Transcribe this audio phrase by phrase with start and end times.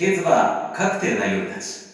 [0.00, 1.90] ケーズバーカクテルな夜たち。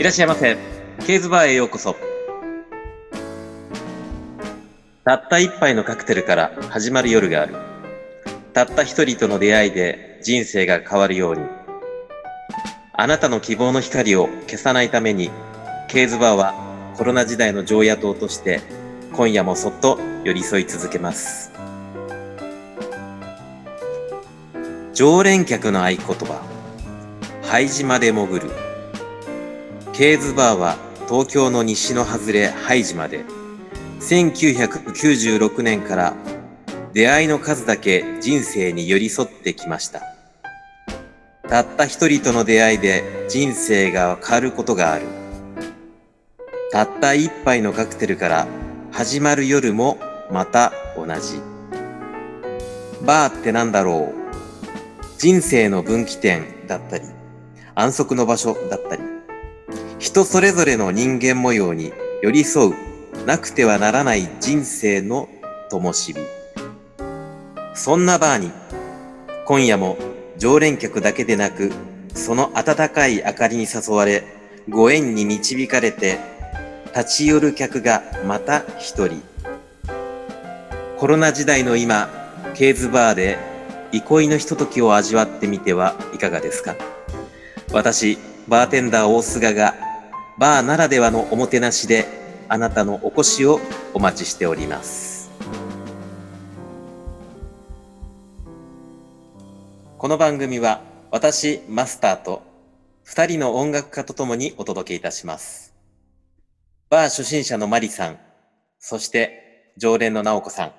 [0.00, 0.56] いらっしゃいませ。
[1.06, 1.94] ケーズバーへようこそ。
[5.04, 7.54] たった一杯のカクテルから始まる夜がある。
[8.52, 11.42] たった一人との出会いで人生が変わるように。
[12.94, 15.30] あなたの希望の光を消さないために
[15.88, 16.54] ケーズバーは
[16.96, 18.60] コロナ時代の常夜灯として
[19.12, 21.52] 今夜もそっと寄り添い続けます。
[24.94, 26.42] 常連客の合言葉
[27.42, 28.50] 拝島で潜る。
[29.92, 30.76] ケーズバーは
[31.08, 33.24] 東京の西の外れ拝島で。
[34.00, 36.14] 1996年から
[36.92, 40.11] 出会いの数だけ人生に寄り添ってきました。
[41.52, 45.04] たった一人との出会いで人生が変わることがある。
[46.70, 48.46] たった一杯のカクテルから
[48.90, 49.98] 始まる夜も
[50.30, 51.42] また同じ。
[53.04, 55.18] バーってなんだろう。
[55.18, 57.04] 人生の分岐点だったり
[57.74, 59.02] 安息の場所だったり
[59.98, 62.74] 人それぞれの人間模様に寄り添う
[63.26, 65.28] なくてはならない人生の
[65.68, 66.14] 灯火。
[67.74, 68.50] そんなバーに
[69.44, 69.98] 今夜も
[70.42, 71.70] 常連客だけでなく
[72.16, 74.24] その温かい明かりに誘われ
[74.68, 76.18] ご縁に導かれて
[76.86, 79.22] 立ち寄る客がまた一人。
[80.98, 82.08] コロナ時代の今
[82.56, 83.38] ケーズバーで
[83.92, 86.74] 憩いのひとときを味わってみてはいかがですか？
[87.72, 88.18] 私
[88.48, 89.76] バーテンダー大菅が
[90.40, 92.08] バーならではのおもてなしで
[92.48, 93.60] あなたのお越しを
[93.94, 95.11] お待ちしております。
[100.02, 100.80] この番組は
[101.12, 102.42] 私マスターと
[103.06, 105.76] 2人の音楽家とともにお届けいたします。
[106.90, 108.18] バー初心者のマリさん
[108.80, 110.72] そして常連の直子さん。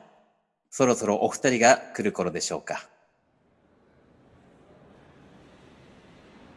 [0.70, 2.90] そろそろお二人が来る頃でしょうか。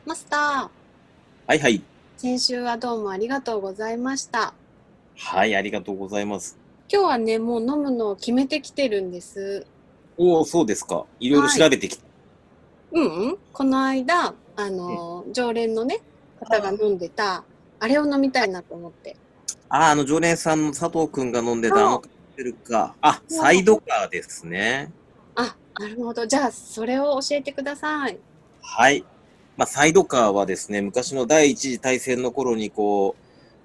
[0.05, 0.69] マスター。
[1.47, 1.81] はいはい。
[2.17, 4.55] 先週はどうもありがとうございました。
[5.17, 6.59] はいありがとうございます。
[6.93, 9.65] 今日はねもう飲むのを決めてきてるんです。
[10.19, 11.05] おおそうですか。
[11.21, 12.06] いろいろ調べてきた、
[12.97, 13.29] うん？
[13.31, 16.01] うんこの間あの、常連のね
[16.41, 17.45] 方が飲んでた
[17.79, 19.17] あれを飲みたいなと思って。
[19.69, 22.95] あ、あの常連さんの佐藤くんが飲んでたあのカクテルか。
[23.01, 24.93] あ、サイドカーですね。
[25.35, 26.27] あなるほど。
[26.27, 28.19] じゃあそれを教えてください。
[28.63, 29.05] はい。
[29.57, 33.17] まあ、サイドカーはですね、昔の第一次大戦の頃にこ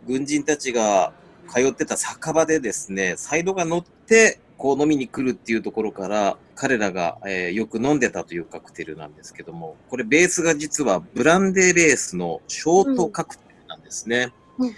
[0.06, 1.14] う、軍人たちが
[1.50, 14.32] 通ってた酒場でですね、サイドが乗って、こう飲みに来るっていうところから、彼らが、えーよく飲んでたというカクテルなんですけども、これベースが実はブランデーベースのショートカクテルなんですね。
[14.60, 14.74] うんうん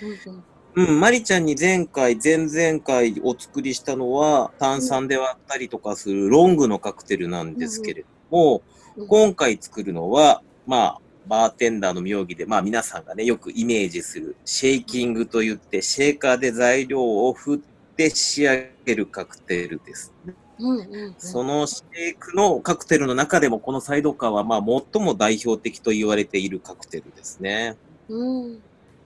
[0.75, 8.61] うんうん、マリちゃんに前回、前々回お作りしたのは、炭酸で割ったりとかするロングのカクテルなんですけれども、
[8.95, 17.59] うん今回作るのは、まあ、バーテンダーの名義で、まあ皆さんがね、よくイメージする、シェイキングといって、シェーカーで材料を振っ
[17.97, 20.13] て仕上げるカクテルです。
[20.63, 27.75] うんうんうんそのシェイクのカクテルの中でも、このサイドカーは、まあ最も代表的と言われているカクテルですね。
[28.07, 28.63] うん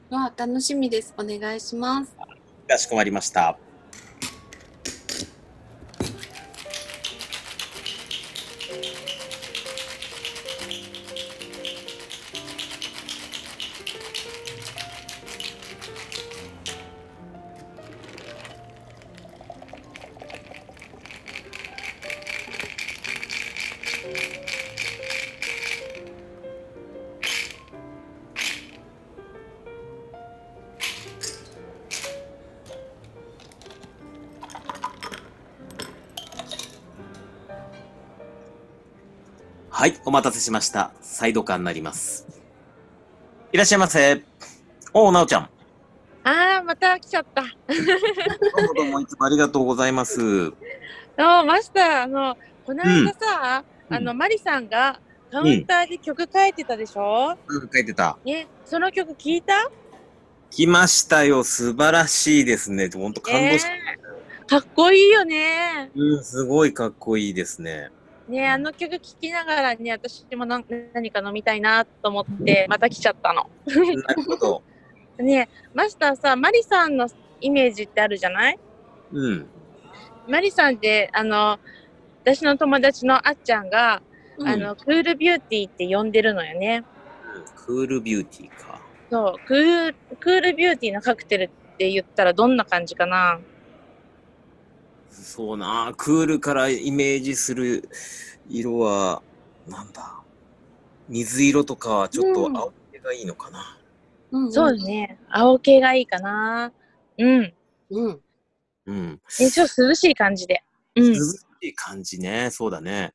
[0.09, 2.16] わ楽しみですお願いします
[2.68, 3.57] かしこまりました。
[39.78, 40.92] はい、お待たせしました。
[41.01, 42.25] サイドカーになります。
[43.51, 44.24] いらっしゃいませ。
[44.92, 45.42] おう、なおちゃん。
[46.24, 47.44] ああ、また来ちゃった。
[47.44, 50.48] どうもどうもいつもありがとうございます。
[50.50, 52.36] おマスター、あの、
[52.66, 55.00] この間さ、うんあの、マリさんが
[55.31, 58.18] カウンターで曲書いてたでしょ、うん書いてた。
[58.25, 59.69] ね、その曲聞いた？
[60.50, 61.44] 来ましたよ。
[61.44, 62.90] 素晴らしいですね。
[62.92, 65.92] ほんと感動し、えーかっこいいよね。
[65.94, 67.92] うん、すごいかっこいいですね。
[68.27, 70.63] ね、あの曲聴きながらね、私も何
[71.12, 73.50] か飲みたいなと思って、また来ちゃったの。
[73.65, 74.63] なるほど。
[75.18, 77.07] ね、マスターさ、マリさんの
[77.41, 78.59] イメージってあるじゃない？
[79.13, 79.47] うん。
[80.27, 81.57] マリさんって、あの、
[82.24, 84.01] 私の友達のあっちゃんが、
[84.38, 86.83] うんあの、クールビューティーって呼んでるのよね。
[87.56, 88.81] クールビューティーか。
[89.09, 93.39] そう、クール、クールビューティーのカクテルって言ったらどんな感じかな？
[95.09, 97.89] そうな、クールからイメージする
[98.50, 99.21] 色は、
[99.68, 100.21] なんだ。
[101.09, 103.77] 水色とかはちょっとうん青系がいいのかな。
[104.31, 104.83] うんそうだ。
[104.83, 105.18] ね。
[105.30, 106.71] 青系がいいかな。
[107.18, 107.54] うん。
[107.89, 108.21] うん。
[108.86, 109.21] うん。
[109.39, 110.63] え、ちょっと涼しい感じで。
[110.95, 111.13] うん。
[111.13, 112.50] 涼しい感じね。
[112.51, 113.13] そうだね。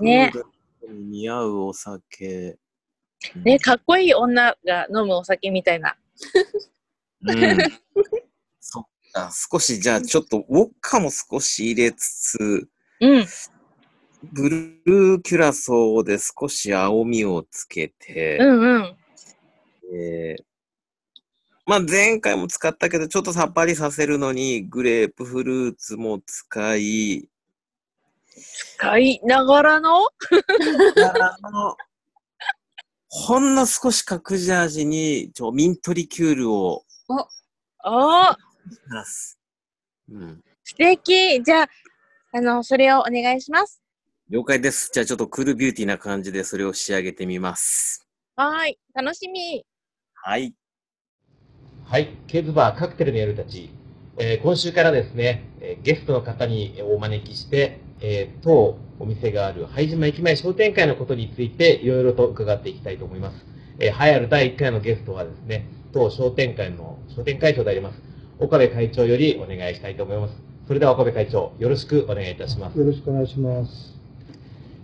[0.00, 2.58] ねクールに似合うお酒。
[3.34, 5.96] ね、かっこいい女が飲むお酒みたいな。
[7.22, 7.58] うん。
[8.60, 8.86] そ っ
[9.16, 9.30] か。
[9.32, 12.68] 少し、じゃあちょっと、ウォッカも少し入れつつ、
[13.00, 13.26] うん。
[14.32, 18.96] ブルーキュラソーで少し青みをつけて、うんうん。
[19.94, 20.44] えー
[21.68, 27.28] まあ前回も使ったけど、ちょっとさっぱりさせるのに、グレープフルーツも使い、
[28.76, 30.06] 使いながらの？
[33.08, 38.36] ほんの少し隠し味に、ちょミントリキュールをおー
[38.90, 39.38] 出す。
[40.10, 40.40] うん。
[40.64, 41.68] 素敵じゃあ、
[42.32, 43.80] あの、それをお願いします。
[44.28, 44.90] 了解です。
[44.92, 48.08] じゃあちょっとクールビューティーな感じでそれを仕上げてみます。
[48.34, 48.78] はーい。
[48.92, 49.64] 楽しみ。
[50.14, 50.52] はい。
[51.84, 53.70] はい、ケーズバーカクテルの夜たち、
[54.18, 63.46] えー今週からですね、えーゲストの方にお招きして、えー当お店がある拝島駅前商店会のことについていろいろと伺っていきたいと思います。
[63.78, 68.02] えー、栄えある第1回のゲストはですね、当商店会の商店会長であります、
[68.38, 70.34] 岡部会長よりお願いしたいと思います。
[70.66, 72.78] それでは岡部会長、よろしくお願いいたします。
[72.78, 73.94] よろしくお願いします。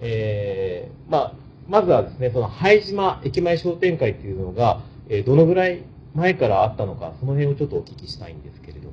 [0.01, 1.33] えーまあ、
[1.69, 5.83] まずはですね、その拝島駅前商店会っていうのが、えーどのぐらい
[6.15, 8.93] 前からあったのか、その辺をちょっとお聞きしたいんですけれども。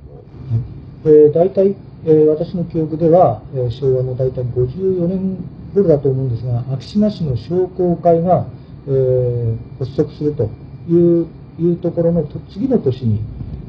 [1.04, 1.74] えー、大体、
[2.04, 5.36] えー私の記憶では、えー昭和の大体54年
[5.74, 8.46] 頃だと思うんですが、昭島市の商工会が、
[8.88, 10.50] えー発足すると
[10.88, 11.26] いう
[11.58, 13.20] いうところのと次の年に、え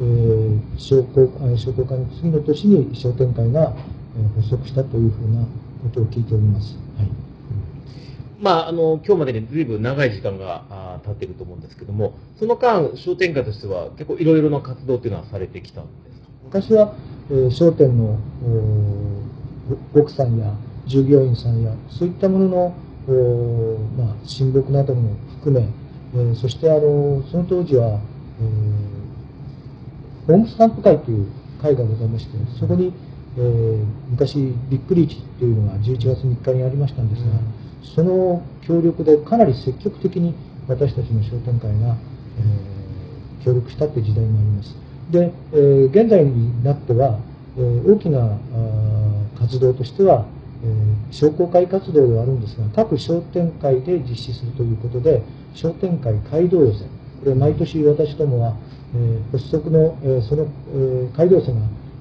[0.04, 5.42] ー商工あ商工会の次の年に商店会が、えー発足したというふうな
[5.84, 6.76] ことを聞いております。
[6.98, 7.08] はい。
[8.40, 16.28] まあ、あの、今日までに随分長い時間が経ってると思うんですけども、その間、商店会としては結構いろいろな活動っていうのはされてきたんですか？
[16.46, 16.94] 昔は、
[17.30, 18.18] えー商店の
[19.96, 20.54] お奥さんや
[20.88, 22.76] 従業員さんやそういったものの、
[23.08, 25.68] おまあ、親睦なども含め、
[26.16, 28.00] えーそしてあのその当時は、
[28.42, 28.81] えー
[30.28, 31.28] ホームスタンプ会という
[31.62, 32.94] 会がございましてそこに、
[33.38, 34.36] えー昔
[34.70, 37.32] ビッグリーチというのが11月3日にありましたんですが、
[37.96, 40.36] その協力でかなり積極的に
[40.68, 41.96] 私たちの商店会が、
[42.38, 44.76] えー協力したという時代もあります。
[45.10, 47.20] で、えー現在になっては、
[47.58, 48.38] えー大きな
[49.40, 50.26] 活動としては、
[50.64, 55.24] えー商工会活動ではあるんですが、各商店会で実施するということで、
[55.56, 56.90] 商店会街道寄せ、こ
[57.26, 58.56] れ毎年私どもは、
[58.96, 61.60] えー発足の、えーその、えー街道寄せが、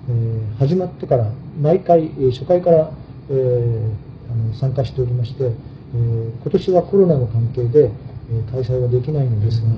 [0.08, 2.90] えー始まってから、毎回、えー初回から、
[3.30, 7.90] えーあの参加しておりまして、えー今年はコロナの関係で、
[8.32, 9.68] えー開催はできないのですが、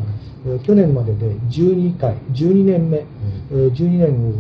[0.47, 4.32] えー去年までで12回、12年目、えー12年を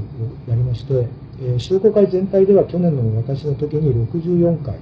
[0.48, 1.06] やりまして、
[1.42, 4.76] えー商工会全体では去年の私の時に64回、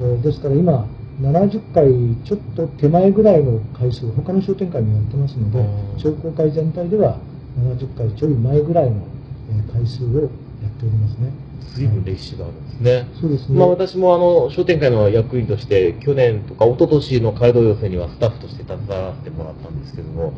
[0.00, 0.86] えーですから今、
[1.20, 1.86] 70回
[2.24, 6.00] ちょっと手前ぐらいの回数、他の商店会もやってますので、うん。
[6.00, 7.18] 商工会全体では
[7.58, 8.96] 70回ちょい前ぐらいの
[9.50, 11.32] えー回数をやっておりますね。
[11.74, 13.08] 随分歴史があるんですね。
[13.20, 13.58] そうですね。
[13.58, 20.32] まあ、私もあの商店会の役員として去年とか一昨年の街道寄せにはスタッフとして携わらせてもらったんですけども、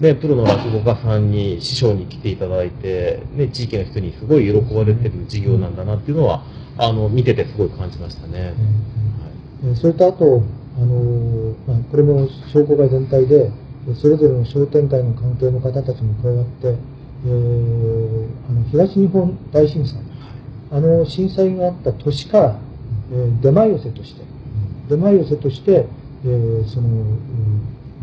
[0.00, 6.44] ね、プロの落語家さんに師匠に来ていただいて、ね、地域の人にすごい喜ばれてる事業なんだなっていうのは
[6.78, 8.54] あの見ててすごい感じましたね。
[9.64, 10.42] えーそれとあと、
[10.76, 13.61] あのーまあ、これも商工会全体で、えー
[14.00, 16.76] それぞれの商店会の関係の方たちも加わって、
[17.26, 20.00] えーあの東日本大震災、
[20.70, 22.58] あの震災があった年から、
[23.12, 24.22] えー出前寄せとして、
[24.88, 25.86] 出前寄せとして、
[26.24, 27.12] えーその、うん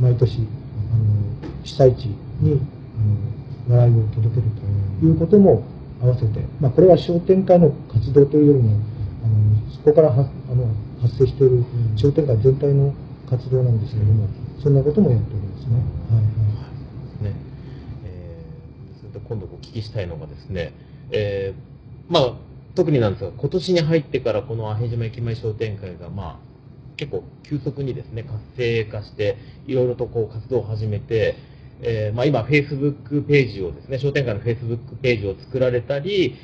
[0.02, 0.46] 毎年、あの
[1.64, 2.06] 被災地
[2.40, 2.62] に、
[3.70, 4.48] あの笑いを届ける
[5.02, 5.64] ということも
[6.02, 8.76] 合わせて、まあ、これは商店会の活動というよりも、
[9.24, 10.68] あのそこからはあの
[11.02, 11.64] 発生している
[11.96, 12.94] 商店会全体の
[13.30, 14.28] 活動なんですけれども、
[14.62, 15.74] そんなこともやっておりますね。
[15.74, 15.82] はい
[16.16, 17.36] はいね
[18.06, 20.74] えーそれと今度お聞きしたいのがですね、
[21.12, 22.34] えーまあ、
[22.76, 29.38] 特になんですが、今年に入ってからこの阿平島駅前商店会が、まあ、結構急速にですね、活性化して、
[29.68, 31.36] いろいろとこう活動を始めて、
[31.82, 36.36] えーまあ、今、Facebook ページをですね、商店会の Facebook ページを作られたり、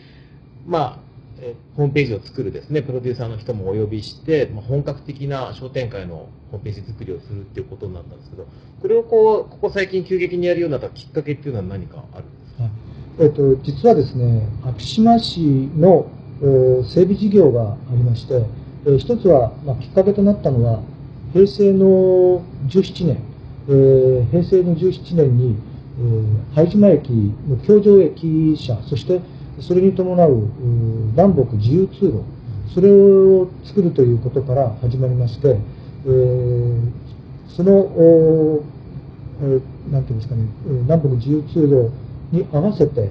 [0.65, 1.04] まあ、
[1.39, 8.47] えホームページを作るですね、プロデューサーの人もお呼びして、まあ、本格的な商店会のホームページ作りをするっていうことになったんですけど、
[8.81, 12.69] これをこう、ここ最近急激にやるようになったきっかけっていうのは何かあるんですか？
[13.17, 15.39] えっと、実はですね、昭島市
[15.77, 16.07] の
[16.83, 18.43] 整備事業がありまして、
[18.85, 20.81] えー一つは、まあ、きっかけとなったのは、
[21.33, 23.17] 平成の17年、
[23.67, 25.55] えー平成の17年に、
[25.97, 27.09] え拝島駅
[27.47, 29.21] の橋上駅舎、そして
[29.61, 30.49] それに伴う
[31.15, 32.23] 南北自由通路、
[32.73, 35.57] それを作るということから始まりまして、
[36.05, 36.79] えー
[37.47, 38.63] その、おー
[39.41, 41.91] えーなんていうんですかね、南北自由通路
[42.35, 43.09] に合わせて、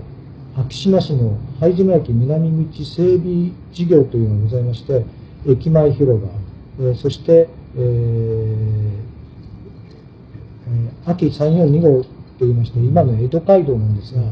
[0.56, 5.04] 昭島市の拝島駅南道整備事業というのがございまして、
[5.46, 6.28] 駅前広場、
[6.80, 9.14] えーそして、えー
[11.06, 12.04] 秋342号
[12.38, 14.22] といいまして、今の江戸街道なんですが、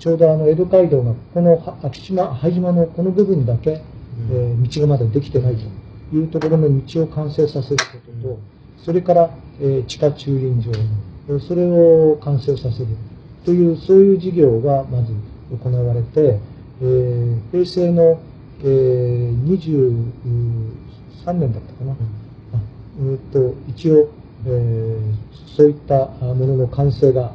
[0.00, 3.82] ちょうどあの江戸街道がこのは昭島、拝島のこの部分だけ、
[4.32, 8.38] えー道がまだできてないというところの道を完成させることと、
[8.78, 9.30] それから、
[9.60, 10.70] えー地下駐輪場、
[11.28, 12.86] えーそれを完成させる
[13.44, 15.12] という、そういう事業がまず
[15.62, 16.40] 行われて、
[16.80, 18.18] えー平成の、
[18.60, 19.44] えー
[21.26, 21.96] 23年だったかな、あ
[23.00, 24.08] えーと一応、
[24.46, 27.32] えーそういったあものの完成が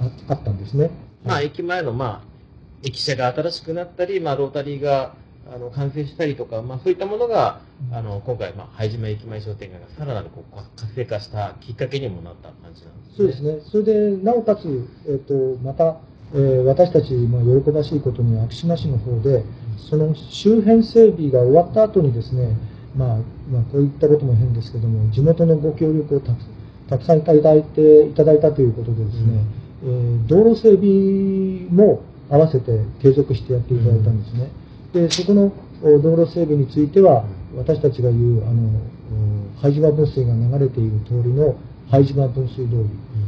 [0.00, 0.90] ああったんですね。
[1.24, 2.34] まあ、駅前の、まあ、
[2.82, 5.14] 駅舎が新しくなったり、まあ、ロータリーが、
[5.52, 7.60] あの、完成したりとか、まあ、そういったものが、
[7.92, 13.14] あの、今回、まあ、拝島駅前商店街がさらなる、こう、活性化したきっかけにもなった感じなんですね。
[13.16, 13.58] そうですね。
[13.70, 15.96] それで、なおかつ、えっ、と、また、
[16.34, 19.44] えー私たち、まあ、喜ばしいことに、昭島市の方で、
[19.78, 22.56] その周辺整備が終わった後にですね、
[22.96, 23.18] まあ、
[23.50, 26.38] まあ、こういったことも変ですけども、地元のご協力をたく
[26.88, 29.63] たくさんいただいて、いただいたということでですね、えー
[30.26, 34.50] 道路整備も合わせて継続してやっていただいたんですね。
[34.92, 37.24] で、そこのお道路整備については、
[37.56, 38.62] 私たちが言う、あの、
[39.58, 41.56] お拝島分水が流れている通りの
[41.90, 42.86] 拝島分水通り、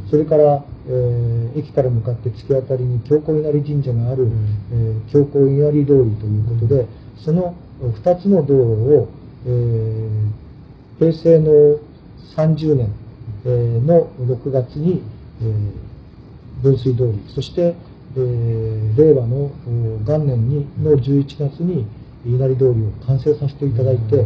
[0.09, 4.27] それから、えー駅から向かって突き当たりに京子稲荷神社がある、
[4.71, 6.85] えー京子稲荷通りということで、
[7.17, 8.61] その2つの道路
[8.95, 9.07] を、
[9.45, 10.27] えー
[10.99, 11.77] 平成の
[12.35, 12.89] 30年、
[13.45, 15.03] えーの6月に、
[15.41, 15.86] えー
[16.61, 17.75] 分水通り、そして、
[18.15, 21.85] えー令和のお元年にの11月に
[22.25, 24.25] 稲荷通りを完成させていただいて、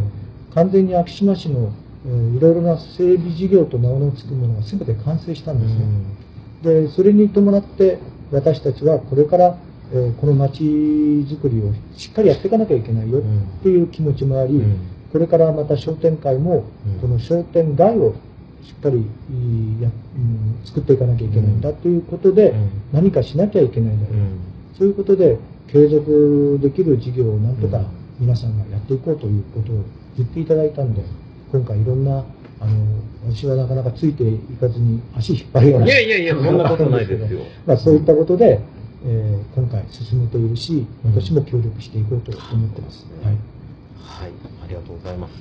[0.54, 1.72] 完全に昭島市の、
[2.06, 5.84] えーいろいろな整備事業と名の付くものが全て完成したんですね。
[6.62, 7.98] でそれに伴って
[8.30, 9.58] 私たちはこれから、
[9.92, 13.22] えーこの街づくりをしっかりやっていかなきゃいけないよっ
[13.62, 14.62] ていう気持ちもあり、
[15.12, 17.00] これからまた商店会もうん。
[17.00, 18.14] この商店街を
[18.62, 22.54] しっかりいいや、うん作っていかなきゃいけないんだということで、
[22.92, 24.12] 何かしなきゃいけないんだよ、
[24.78, 25.38] そういうことで
[25.68, 27.86] 継続できる事業をなんとかうん
[28.20, 29.84] 皆さんがやっていこうということを
[30.16, 31.02] 言っていただいたんで
[31.50, 32.24] 今回いろんな
[32.60, 33.02] あの
[33.34, 37.40] 私はなかなかついていかずに足引っ張るようないやいやいや、そんなことないですよ。
[37.66, 38.60] まあ、そういったことで、
[39.04, 43.06] えー今回進めているし、私も協力していこうと思ってます。
[43.22, 43.34] はい。
[43.98, 44.30] はい、
[44.64, 45.32] ありがとうございます。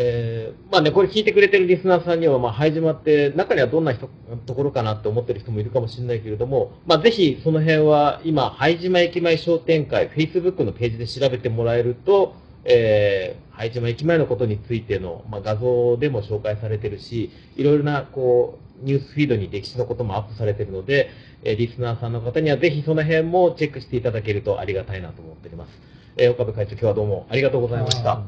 [0.00, 4.08] えーまあね、これ聞いてくれてるリスナーさんには、まあ、拝島って、中にはどんな人
[4.46, 21.10] ところかなって思ってる人もいるかもしれないけれども、まあ、ぜひその辺は、今、拝島駅前商店会、Facebook のページで調べてもらえると、えー、拝島駅前のことについての、まあ、画像でも紹介されてるし、いろいろな、こう、ニュースフィードに歴史のこともアップされてるので、
[21.42, 25.70] えーリスナーさんの方にはぜひその辺もチェックしていただけるとありがたいなと思っております。
[26.16, 28.12] えー岡部会長、今日はどうもありがとうございました。
[28.12, 28.24] あ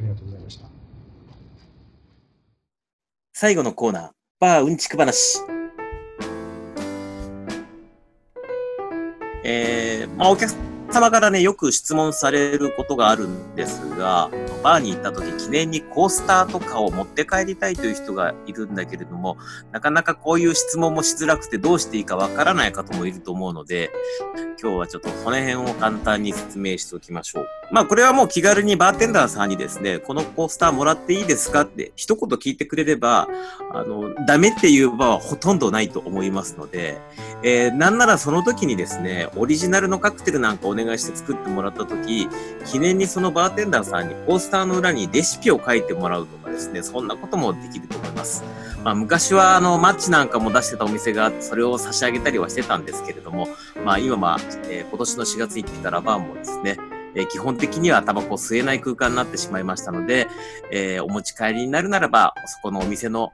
[0.00, 0.73] りがとうございました。
[3.36, 5.40] 最後のコーナー、バーうんちく話。
[9.42, 10.54] えー、まあ、お客
[10.92, 14.30] 様からね、よく質問されることがあるんですが、
[14.64, 19.36] バーに行った時記念にコースターとかを持って帰りたいという人がいるんだけれども、
[19.72, 23.90] なかなかこういう質問もしづらくてどうしていいかわからない方もいると思うので、
[24.60, 27.46] 今日はちょっとその辺を簡単に説明しておきましょう。
[27.70, 33.28] まあこれはもう気軽にバーテンダーさんにですね、このコースターもらっていいですかって一言聞いてくれれば、
[33.70, 36.98] あの、ダメっていう場はほとんどないと思いますので、
[37.42, 42.28] えーなんならその時にですね、オリジナルのカクテルなんかお願いして作ってもらった時、
[42.64, 48.44] 記念にそのバーテンダーさんにコースターの裏にレシピを書いてもらうとかですね、そんなこともできると思います。
[48.84, 53.48] まあ昔はあのマッチなんかも出してたお店があって、それを差し上げたりはしてたんですけれども、
[53.84, 56.78] まあ今は、えー今年の4月行ってたラバーもですね、
[57.14, 60.28] えー基本的にはタバコを吸えない空間になってしまいましたので、
[60.70, 63.32] えーお持ち帰りになるならば、そこのお店の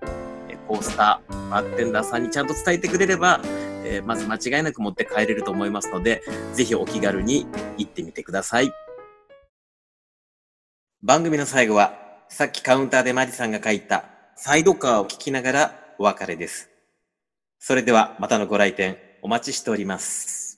[0.68, 3.40] コースター、バーテンダーさんにちゃんと伝えてくれれば、
[3.84, 6.22] えまず間違いなく持って帰れると思いますので、
[6.54, 7.46] ぜひお気軽に
[7.76, 8.72] 行ってみてください。
[11.02, 11.95] 番組の最後は、
[12.28, 14.04] さっきカウンターでマジさんが書いた
[14.37, 16.69] サイドカーを聞きながらお別れです。
[17.59, 20.50] それではまたのご来店お待ちしております。